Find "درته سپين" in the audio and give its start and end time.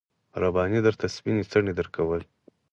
0.85-1.37